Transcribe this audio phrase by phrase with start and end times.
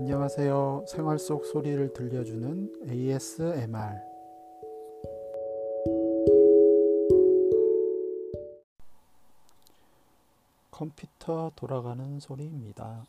[0.00, 0.84] 안녕하세요.
[0.86, 4.00] 생활 속 소리를 들려주는 ASMR.
[10.70, 13.06] 컴퓨터 돌아가는 소리입니다.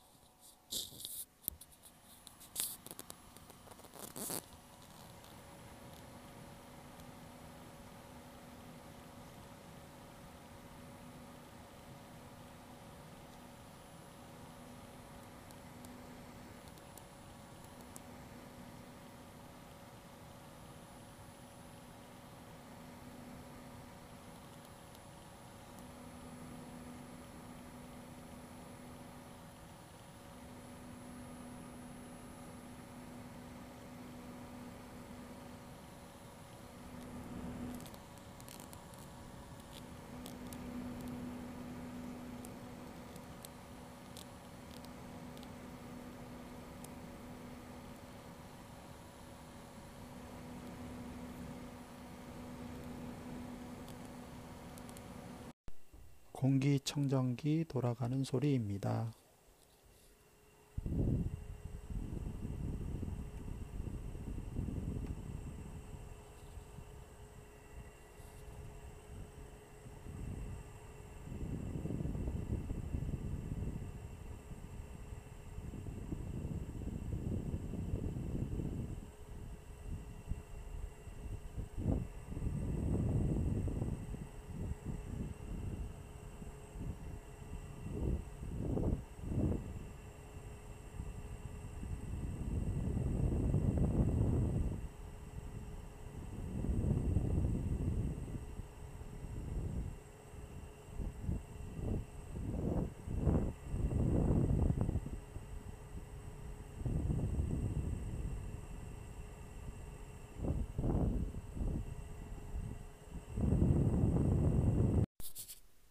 [56.40, 59.12] 공기청정기 돌아가는 소리입니다.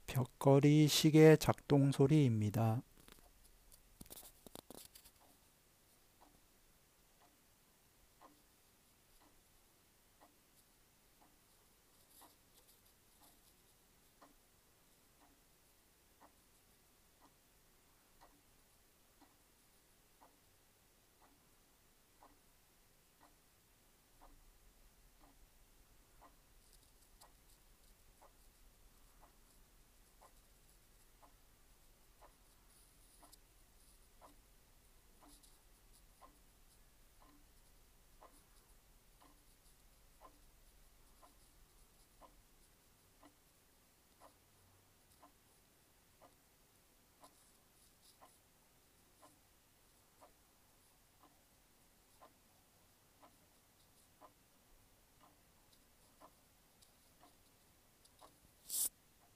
[0.09, 2.83] 벽걸이 시계 작동 소리입니다.